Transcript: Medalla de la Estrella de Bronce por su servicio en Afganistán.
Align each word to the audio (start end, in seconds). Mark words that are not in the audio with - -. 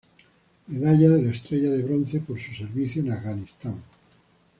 Medalla 0.67 1.09
de 1.11 1.21
la 1.21 1.29
Estrella 1.29 1.69
de 1.69 1.83
Bronce 1.83 2.21
por 2.21 2.39
su 2.39 2.51
servicio 2.55 3.03
en 3.03 3.11
Afganistán. 3.11 3.83